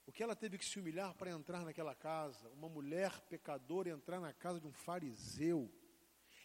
[0.07, 2.49] o que ela teve que se humilhar para entrar naquela casa.
[2.51, 5.73] Uma mulher pecadora entrar na casa de um fariseu.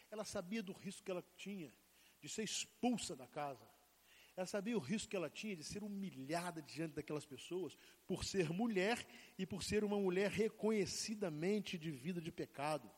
[0.09, 1.73] Ela sabia do risco que ela tinha
[2.21, 3.67] de ser expulsa da casa.
[4.35, 8.49] Ela sabia o risco que ela tinha de ser humilhada diante daquelas pessoas por ser
[8.49, 9.05] mulher
[9.37, 12.89] e por ser uma mulher reconhecidamente de vida de pecado.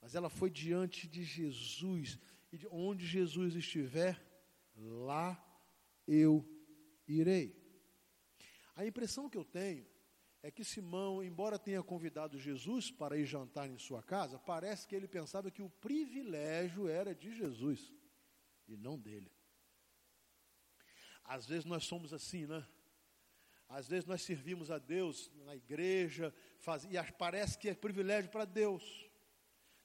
[0.00, 2.18] Mas ela foi diante de Jesus,
[2.50, 4.20] e de onde Jesus estiver,
[4.74, 5.40] lá
[6.06, 6.44] eu
[7.06, 7.59] irei.
[8.74, 9.86] A impressão que eu tenho
[10.42, 14.94] é que Simão, embora tenha convidado Jesus para ir jantar em sua casa, parece que
[14.94, 17.92] ele pensava que o privilégio era de Jesus
[18.66, 19.30] e não dele.
[21.24, 22.66] Às vezes nós somos assim, né?
[23.68, 28.44] Às vezes nós servimos a Deus na igreja, faz, e parece que é privilégio para
[28.44, 29.08] Deus.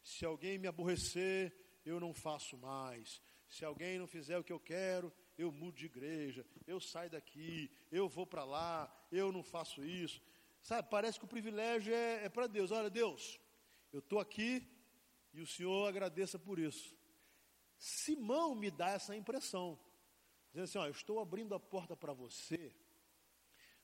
[0.02, 3.22] Se alguém me aborrecer, eu não faço mais.
[3.48, 7.72] Se alguém não fizer o que eu quero, eu mudo de igreja, eu saio daqui,
[7.92, 10.22] eu vou para lá, eu não faço isso.
[10.62, 12.72] Sabe, parece que o privilégio é, é para Deus.
[12.72, 13.40] Olha, Deus,
[13.92, 14.68] eu estou aqui
[15.34, 16.96] e o Senhor agradeça por isso.
[17.78, 19.80] Simão me dá essa impressão,
[20.48, 22.74] dizendo assim: ó, eu estou abrindo a porta para você,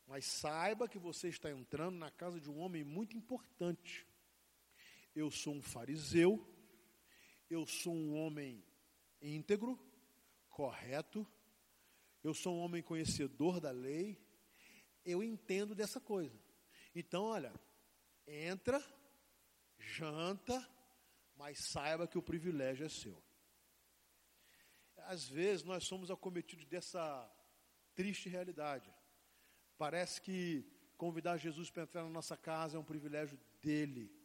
[0.07, 4.07] mas saiba que você está entrando na casa de um homem muito importante
[5.15, 6.47] eu sou um fariseu,
[7.49, 8.63] eu sou um homem
[9.21, 9.77] íntegro,
[10.49, 11.27] correto,
[12.23, 14.17] eu sou um homem conhecedor da lei,
[15.03, 16.39] eu entendo dessa coisa.
[16.93, 17.53] Então, olha,
[18.27, 18.83] entra,
[19.79, 20.67] janta,
[21.35, 23.21] mas saiba que o privilégio é seu.
[24.97, 27.29] Às vezes nós somos acometidos dessa
[27.95, 28.93] triste realidade.
[29.77, 30.63] Parece que
[30.97, 34.15] convidar Jesus para entrar na nossa casa é um privilégio dele.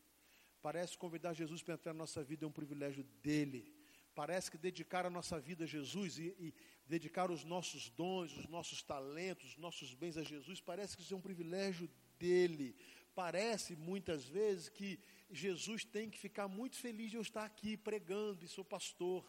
[0.61, 3.76] Parece convidar Jesus para entrar na nossa vida é um privilégio dele.
[4.17, 6.55] Parece que dedicar a nossa vida a Jesus e, e,
[6.87, 11.13] dedicar os nossos dons, os nossos talentos, os nossos bens a Jesus, parece que isso
[11.13, 11.87] é um privilégio
[12.19, 12.75] dele.
[13.15, 14.99] Parece muitas vezes que
[15.31, 19.23] Jesus tem que ficar muito feliz de eu estar aqui pregando e sou pastor.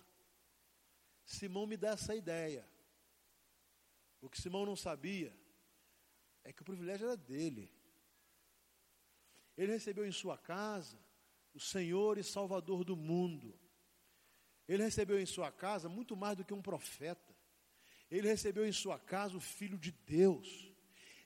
[1.25, 2.65] Simão me dá essa ideia.
[4.21, 5.37] O que Simão não sabia
[6.45, 7.69] é que o privilégio era dele.
[9.57, 10.97] Ele recebeu em sua casa
[11.53, 13.66] o Senhor e Salvador do mundo.
[14.67, 17.35] Ele recebeu em sua casa muito mais do que um profeta.
[18.09, 20.71] Ele recebeu em sua casa o Filho de Deus.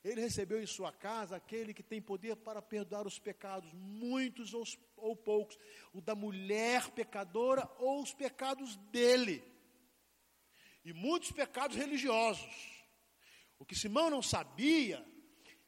[0.03, 4.63] Ele recebeu em sua casa aquele que tem poder para perdoar os pecados, muitos ou,
[4.97, 5.57] ou poucos,
[5.93, 9.43] o da mulher pecadora ou os pecados dele.
[10.83, 12.81] E muitos pecados religiosos.
[13.59, 15.05] O que Simão não sabia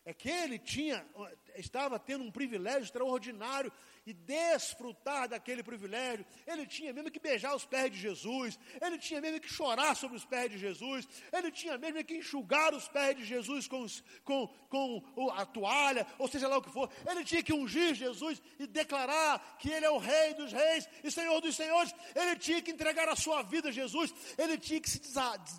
[0.03, 1.07] é que ele tinha,
[1.55, 3.71] estava tendo um privilégio extraordinário
[4.05, 6.25] e desfrutar daquele privilégio.
[6.45, 10.17] Ele tinha mesmo que beijar os pés de Jesus, ele tinha mesmo que chorar sobre
[10.17, 13.85] os pés de Jesus, ele tinha mesmo que enxugar os pés de Jesus com,
[14.23, 16.89] com, com a toalha, ou seja lá o que for.
[17.09, 21.11] Ele tinha que ungir Jesus e declarar que Ele é o Rei dos Reis e
[21.11, 21.93] Senhor dos Senhores.
[22.15, 25.01] Ele tinha que entregar a sua vida a Jesus, ele tinha que se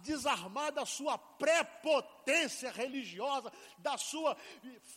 [0.03, 4.37] desarmar da sua prepotência religiosa, da sua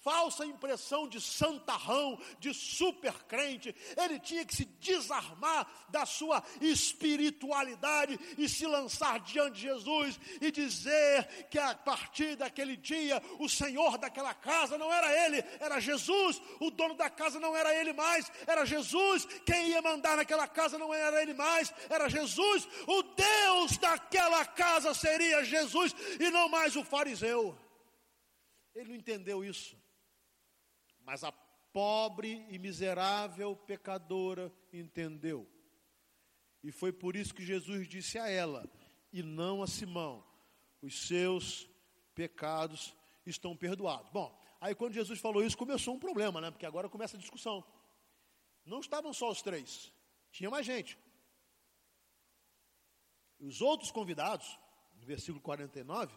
[0.04, 6.42] falsa impressão posição de santarrão, de super crente, ele tinha que se desarmar da sua
[6.62, 13.50] espiritualidade e se lançar diante de Jesus e dizer que a partir daquele dia o
[13.50, 17.92] Senhor daquela casa não era ele, era Jesus, o dono da casa não era ele
[17.92, 23.04] mais, era Jesus, quem ia mandar naquela casa não era ele mais, era Jesus, o
[23.04, 27.58] Deus daquela casa seria Jesus e não mais o fariseu.
[28.74, 29.76] Ele não entendeu isso.
[31.08, 35.50] Mas a pobre e miserável pecadora entendeu.
[36.62, 38.70] E foi por isso que Jesus disse a ela,
[39.14, 40.22] e não a Simão:
[40.82, 41.66] os seus
[42.14, 42.94] pecados
[43.26, 44.12] estão perdoados.
[44.12, 46.52] Bom, aí quando Jesus falou isso, começou um problema, né?
[46.52, 47.64] Porque agora começa a discussão.
[48.66, 49.94] Não estavam só os três,
[50.30, 51.00] tinha mais gente.
[53.40, 54.60] Os outros convidados,
[55.00, 56.14] no versículo 49,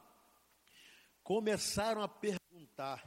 [1.22, 3.06] começaram a perguntar: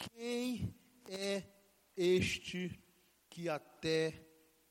[0.00, 0.74] quem
[1.08, 1.42] é
[1.96, 2.80] este
[3.28, 4.26] que até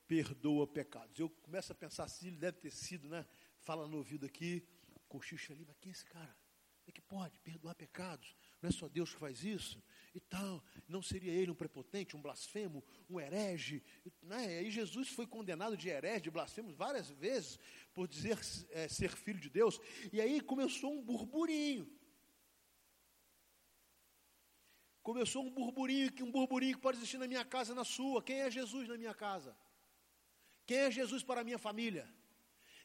[0.08, 1.20] perdoa pecados?
[1.20, 3.26] Eu começo a pensar assim, ele deve ter sido, né?
[3.60, 4.68] Fala no ouvido aqui,
[5.08, 6.36] cochicha ali, mas quem é esse cara?
[6.88, 8.36] É que pode perdoar pecados?
[8.60, 9.82] Não é só Deus que faz isso?
[10.14, 13.84] E tal, não seria ele um prepotente, um blasfemo, um herege?
[14.24, 14.58] Né?
[14.58, 17.60] Aí Jesus foi condenado de herege, de blasfemo várias vezes
[17.94, 18.40] por dizer
[18.72, 19.80] é, ser filho de Deus.
[20.12, 21.88] E aí começou um burburinho.
[25.02, 28.22] Começou um burburinho, um burburinho que pode existir na minha casa na sua.
[28.22, 29.56] Quem é Jesus na minha casa?
[30.66, 32.08] Quem é Jesus para a minha família?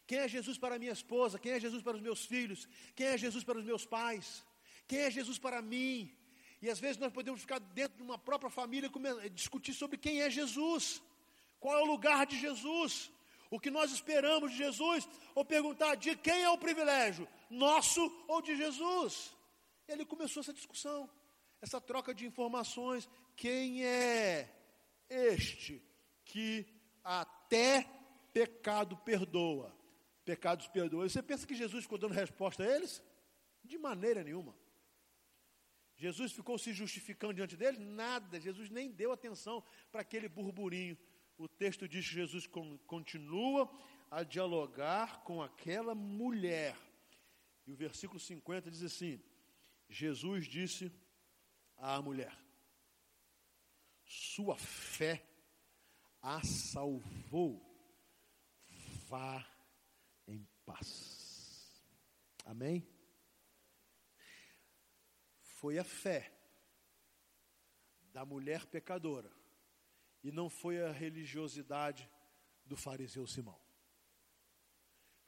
[0.07, 1.39] Quem é Jesus para a minha esposa?
[1.39, 2.69] Quem é Jesus para os meus filhos?
[2.95, 4.45] Quem é Jesus para os meus pais?
[4.87, 6.15] Quem é Jesus para mim?
[6.62, 8.91] E às vezes nós podemos ficar dentro de uma própria família
[9.25, 11.03] e discutir sobre quem é Jesus,
[11.61, 13.11] qual é o lugar de Jesus,
[13.51, 18.41] o que nós esperamos de Jesus, ou perguntar de quem é o privilégio, nosso ou
[18.41, 19.35] de Jesus.
[19.87, 21.09] E ele começou essa discussão
[21.65, 23.09] essa troca de informações.
[23.35, 24.49] Quem é
[25.09, 25.83] este
[26.25, 26.67] que
[27.03, 27.89] até
[28.33, 29.75] pecado perdoa?
[30.25, 31.09] Pecados perdoa.
[31.09, 33.03] Você pensa que Jesus ficou dando resposta a eles?
[33.62, 34.55] De maneira nenhuma.
[35.97, 37.81] Jesus ficou se justificando diante deles?
[37.81, 38.39] Nada.
[38.39, 40.99] Jesus nem deu atenção para aquele burburinho.
[41.39, 42.47] O texto diz que Jesus
[42.87, 43.71] continua
[44.11, 46.77] a dialogar com aquela mulher.
[47.67, 49.23] E o versículo 50 diz assim:
[49.89, 50.93] Jesus disse
[51.77, 52.37] à mulher:
[54.05, 55.27] Sua fé
[56.20, 57.62] a salvou,
[59.09, 59.47] vá
[60.27, 61.83] em paz.
[62.45, 62.87] Amém?
[65.41, 66.31] Foi a fé
[68.12, 69.31] da mulher pecadora
[70.22, 72.09] e não foi a religiosidade
[72.64, 73.61] do fariseu Simão.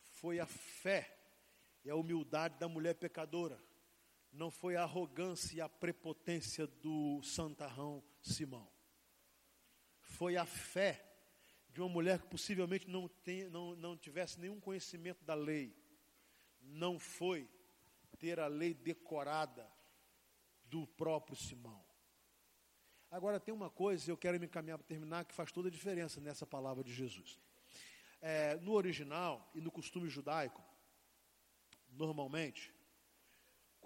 [0.01, 1.15] Foi a fé
[1.85, 3.63] e a humildade da mulher pecadora
[4.37, 8.71] não foi a arrogância e a prepotência do santarrão Simão.
[10.01, 11.03] Foi a fé
[11.71, 15.75] de uma mulher que possivelmente não, tem, não, não tivesse nenhum conhecimento da lei.
[16.61, 17.49] Não foi
[18.19, 19.71] ter a lei decorada
[20.65, 21.85] do próprio Simão.
[23.11, 26.21] Agora, tem uma coisa, eu quero me encaminhar para terminar, que faz toda a diferença
[26.21, 27.39] nessa palavra de Jesus.
[28.21, 30.63] É, no original e no costume judaico,
[31.91, 32.76] normalmente,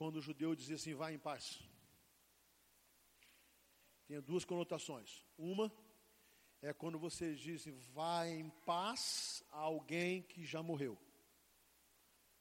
[0.00, 1.62] quando o judeu dizia assim, vá em paz.
[4.06, 5.26] Tem duas conotações.
[5.36, 5.70] Uma
[6.62, 10.98] é quando você diz vá em paz a alguém que já morreu.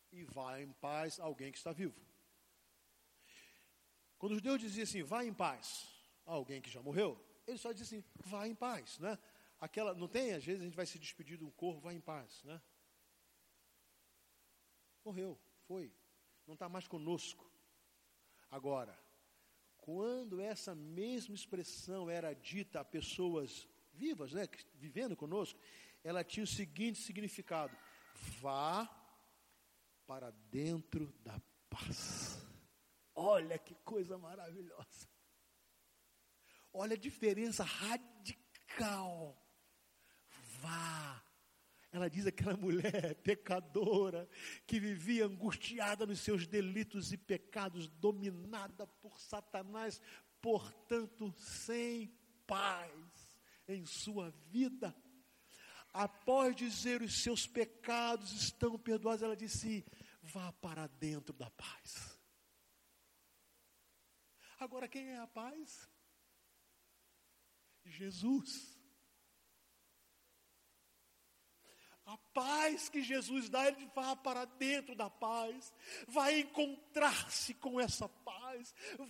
[0.09, 1.99] E vá em paz a alguém que está vivo.
[4.17, 5.85] Quando o judeu dizia assim, vá em paz
[6.25, 9.19] a alguém que já morreu, ele só dizia assim, vá em paz, né?
[9.59, 11.99] Aquela, não tem, às vezes a gente vai se despedir de um corpo, vá em
[11.99, 12.61] paz, né?
[15.03, 15.37] Morreu,
[15.67, 15.93] foi,
[16.47, 17.48] não está mais conosco.
[18.49, 18.99] Agora,
[19.77, 25.59] quando essa mesma expressão era dita a pessoas vivas, né, vivendo conosco,
[26.03, 27.75] ela tinha o seguinte significado:
[28.41, 28.87] vá
[30.05, 31.39] para dentro da
[31.69, 32.39] paz.
[33.13, 35.07] Olha que coisa maravilhosa.
[36.73, 39.37] Olha a diferença radical.
[40.61, 41.28] Vá
[41.91, 44.29] ela diz aquela mulher pecadora
[44.67, 50.01] que vivia angustiada nos seus delitos e pecados, dominada por Satanás,
[50.41, 52.13] portanto, sem
[52.45, 53.33] paz
[53.67, 54.95] em sua vida.
[55.91, 59.83] Após dizer os seus pecados estão perdoados, ela disse:
[60.21, 62.19] vá para dentro da paz.
[64.59, 65.89] Agora, quem é a paz?
[67.85, 68.78] Jesus.
[72.09, 75.71] A paz que Jesus dá, ele vai para dentro da paz,
[76.07, 78.39] vai encontrar-se com essa paz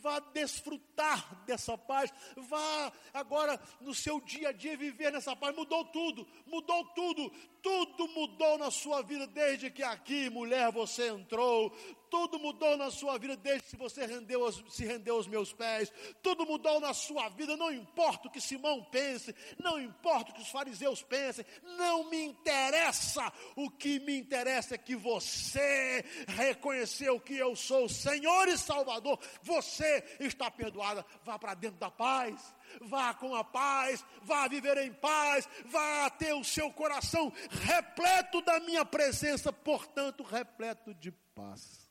[0.02, 5.56] vá desfrutar dessa paz, vá agora no seu dia a dia viver nessa paz.
[5.56, 7.32] Mudou tudo, mudou tudo,
[7.62, 11.74] tudo mudou na sua vida desde que aqui, mulher, você entrou.
[12.10, 15.92] Tudo mudou na sua vida desde que você rendeu, se rendeu aos meus pés.
[16.22, 17.56] Tudo mudou na sua vida.
[17.56, 21.46] Não importa o que Simão pense, não importa o que os fariseus pensem,
[21.78, 23.32] não me interessa.
[23.56, 29.20] O que me interessa é que você reconheceu que eu sou o Senhor e Salvador.
[29.42, 31.06] Você está perdoada.
[31.24, 36.34] Vá para dentro da paz vá com a paz, vá viver em paz, vá ter
[36.34, 41.89] o seu coração repleto da minha presença, portanto, repleto de paz.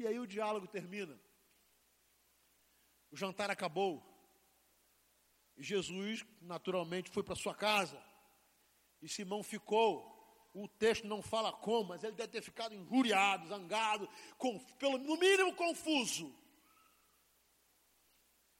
[0.00, 1.18] E aí o diálogo termina.
[3.10, 4.02] O jantar acabou.
[5.56, 8.02] E Jesus, naturalmente, foi para sua casa.
[9.00, 10.18] E Simão ficou.
[10.52, 15.16] O texto não fala como, mas ele deve ter ficado injuriado, zangado, com, pelo, no
[15.16, 16.34] mínimo confuso.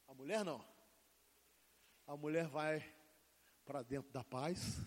[0.06, 0.64] A mulher não
[2.10, 2.84] a mulher vai
[3.64, 4.84] para dentro da paz,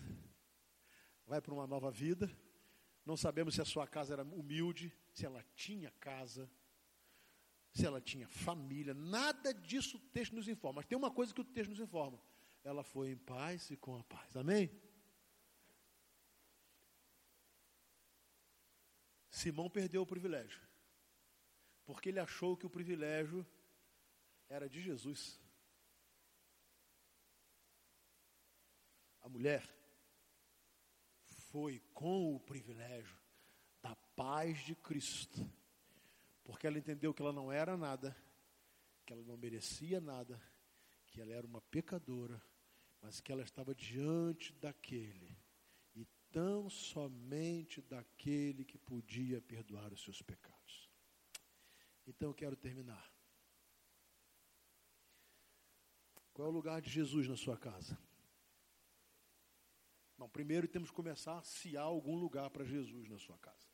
[1.26, 2.30] vai para uma nova vida.
[3.02, 6.50] Não sabemos se a sua casa era humilde, se ela tinha casa,
[7.70, 10.80] se ela tinha família, nada disso o texto nos informa.
[10.80, 12.20] Mas tem uma coisa que o texto nos informa:
[12.64, 14.36] ela foi em paz e com a paz.
[14.36, 14.68] Amém?
[19.30, 20.60] Simão perdeu o privilégio,
[21.84, 23.46] porque ele achou que o privilégio
[24.48, 25.40] era de Jesus.
[29.20, 29.64] A mulher
[31.22, 33.23] foi com o privilégio
[34.16, 35.48] paz de Cristo,
[36.42, 38.16] porque ela entendeu que ela não era nada,
[39.04, 40.40] que ela não merecia nada,
[41.06, 42.42] que ela era uma pecadora,
[43.00, 45.36] mas que ela estava diante daquele,
[45.94, 50.90] e tão somente daquele que podia perdoar os seus pecados.
[52.06, 53.12] Então eu quero terminar.
[56.32, 57.96] Qual é o lugar de Jesus na sua casa?
[60.18, 63.73] Bom, primeiro temos que começar se há algum lugar para Jesus na sua casa.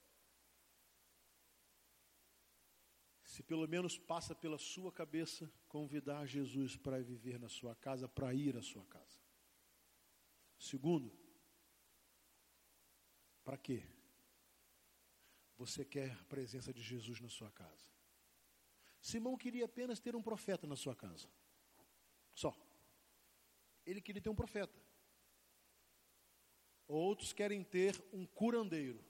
[3.41, 8.35] Se pelo menos passa pela sua cabeça convidar Jesus para viver na sua casa, para
[8.35, 9.19] ir à sua casa.
[10.59, 11.11] Segundo,
[13.43, 13.83] para quê?
[15.57, 17.91] Você quer a presença de Jesus na sua casa?
[19.01, 21.27] Simão queria apenas ter um profeta na sua casa.
[22.35, 22.55] Só.
[23.87, 24.79] Ele queria ter um profeta.
[26.87, 29.03] Outros querem ter um curandeiro,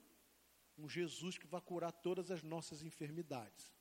[0.77, 3.80] um Jesus que vai curar todas as nossas enfermidades.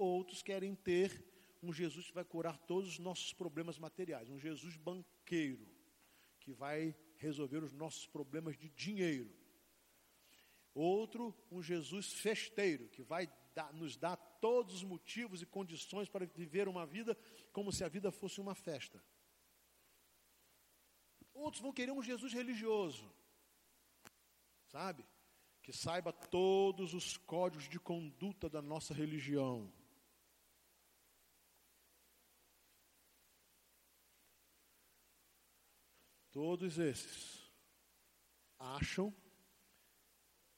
[0.00, 1.22] Outros querem ter
[1.62, 5.68] um Jesus que vai curar todos os nossos problemas materiais, um Jesus banqueiro,
[6.40, 9.30] que vai resolver os nossos problemas de dinheiro.
[10.72, 16.24] Outro, um Jesus festeiro, que vai dar, nos dar todos os motivos e condições para
[16.24, 17.14] viver uma vida
[17.52, 19.04] como se a vida fosse uma festa.
[21.34, 23.12] Outros vão querer um Jesus religioso,
[24.68, 25.04] sabe?
[25.62, 29.70] Que saiba todos os códigos de conduta da nossa religião.
[36.32, 37.50] Todos esses
[38.58, 39.14] acham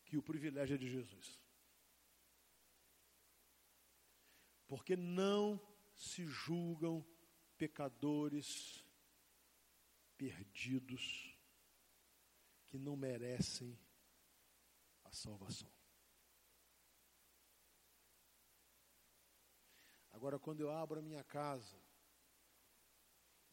[0.04, 1.40] que o privilégio é de Jesus.
[4.66, 5.60] Porque não
[5.94, 7.06] se julgam
[7.56, 8.84] pecadores
[10.16, 11.38] perdidos
[12.66, 13.78] que não merecem
[15.04, 15.72] a salvação.
[20.10, 21.76] Agora, quando eu abro a minha casa,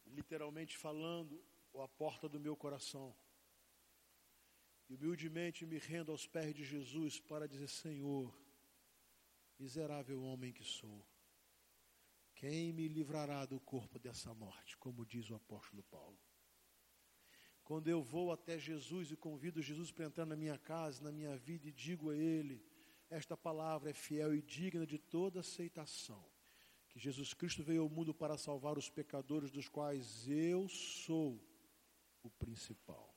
[0.05, 1.43] literalmente falando,
[1.81, 3.15] a porta do meu coração,
[4.89, 8.35] e humildemente me rendo aos pés de Jesus para dizer: Senhor,
[9.57, 11.05] miserável homem que sou,
[12.33, 16.17] quem me livrará do corpo dessa morte, como diz o apóstolo Paulo?
[17.63, 21.37] Quando eu vou até Jesus e convido Jesus para entrar na minha casa, na minha
[21.37, 22.65] vida e digo a Ele:
[23.09, 26.23] esta palavra é fiel e digna de toda aceitação.
[26.89, 31.39] Que Jesus Cristo veio ao mundo para salvar os pecadores, dos quais eu sou
[32.23, 33.15] o principal.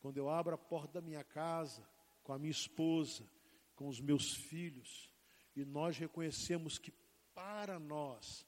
[0.00, 1.88] Quando eu abro a porta da minha casa,
[2.22, 3.28] com a minha esposa,
[3.74, 5.10] com os meus filhos,
[5.54, 6.92] e nós reconhecemos que
[7.34, 8.46] para nós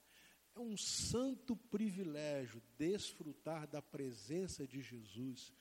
[0.54, 5.52] é um santo privilégio desfrutar da presença de Jesus.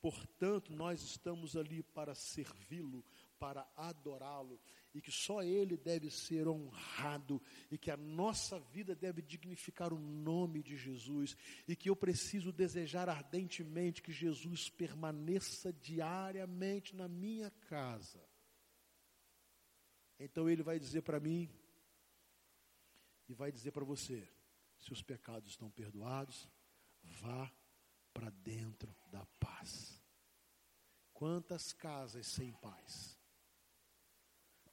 [0.00, 3.04] Portanto, nós estamos ali para servi-lo,
[3.38, 4.60] para adorá-lo,
[4.94, 7.40] e que só Ele deve ser honrado,
[7.70, 11.36] e que a nossa vida deve dignificar o nome de Jesus,
[11.66, 18.22] e que eu preciso desejar ardentemente que Jesus permaneça diariamente na minha casa.
[20.18, 21.50] Então Ele vai dizer para mim:
[23.28, 24.28] e vai dizer para você:
[24.78, 26.48] se os pecados estão perdoados,
[27.02, 27.50] vá
[28.12, 30.00] para dentro da paz.
[31.12, 33.21] Quantas casas sem paz?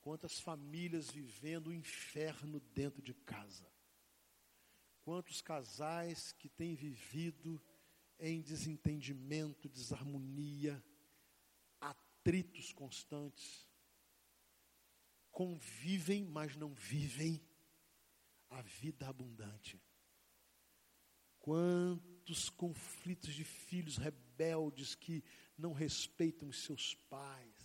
[0.02, 3.70] Quantas famílias vivendo o inferno dentro de casa?
[5.02, 7.62] Quantos casais que têm vivido
[8.20, 10.84] em desentendimento, desarmonia,
[11.80, 13.68] atritos constantes?
[15.32, 17.42] Convivem, mas não vivem
[18.50, 19.82] a vida abundante.
[21.40, 25.24] Quantos conflitos de filhos rebeldes que
[25.60, 27.59] não respeitam os seus pais.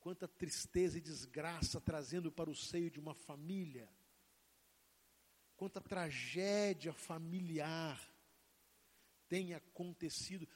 [0.00, 3.88] Quanta tristeza e desgraça trazendo para o seio de uma família.
[5.56, 8.00] Quanta tragédia familiar
[9.28, 10.48] tem acontecido.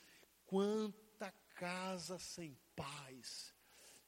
[0.47, 3.55] Quanta casa sem paz.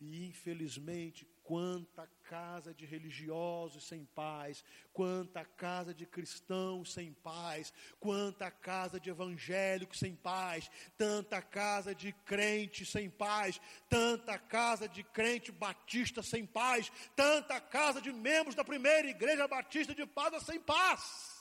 [0.01, 8.51] E infelizmente, quanta casa de religiosos sem paz, quanta casa de cristãos sem paz, quanta
[8.51, 10.69] casa de evangélicos sem paz,
[10.99, 18.01] tanta casa de crentes sem paz, tanta casa de crente batista sem paz, tanta casa
[18.01, 21.36] de membros da primeira igreja batista de paz sem paz.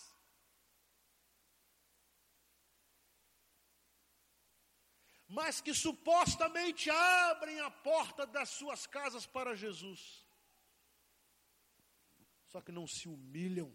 [5.36, 10.26] Mas que supostamente abrem a porta das suas casas para Jesus.
[12.46, 13.70] Só que não se humilham,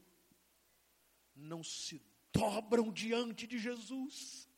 [1.36, 2.02] não se
[2.32, 4.48] dobram diante de Jesus,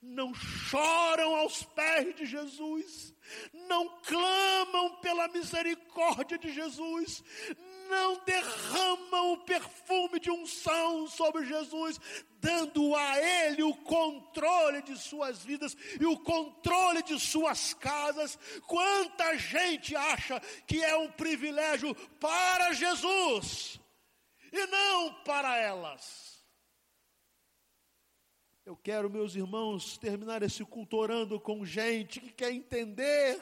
[0.00, 3.14] não choram aos pés de Jesus,
[3.52, 7.22] não clamam pela misericórdia de Jesus,
[7.88, 11.98] não derramam o perfume de unção sobre Jesus,
[12.40, 18.38] dando a Ele o controle de suas vidas e o controle de suas casas.
[18.66, 23.80] Quanta gente acha que é um privilégio para Jesus
[24.52, 26.37] e não para elas.
[28.68, 33.40] Eu quero, meus irmãos, terminar esse culto orando com gente que quer entender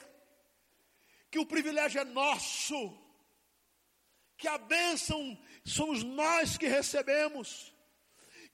[1.28, 2.96] que o privilégio é nosso
[4.36, 7.74] que a bênção somos nós que recebemos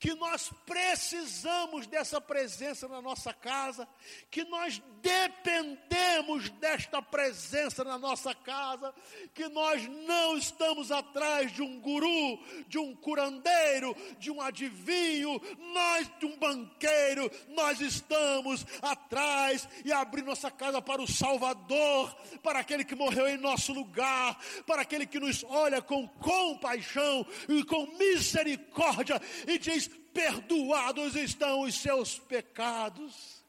[0.02, 3.86] que nós precisamos dessa presença na nossa casa,
[4.32, 8.92] que nós dependemos desta presença na nossa casa,
[9.32, 12.36] que nós não estamos atrás de um guru,
[12.66, 15.40] de um curandeiro, de um adivinho,
[15.72, 22.58] nós de um banqueiro, nós estamos atrás e abrir nossa casa para o Salvador, para
[22.58, 24.36] aquele que morreu em nosso lugar,
[24.66, 31.74] para aquele que nos olha com compaixão e com misericórdia e diz: perdoados estão os
[31.74, 33.42] seus pecados.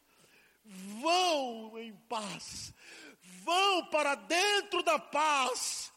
[0.65, 2.73] Vão em paz,
[3.43, 5.91] vão para dentro da paz,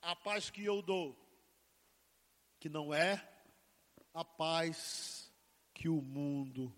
[0.00, 1.14] a paz que eu dou,
[2.58, 3.22] que não é
[4.14, 5.30] a paz
[5.74, 6.74] que o mundo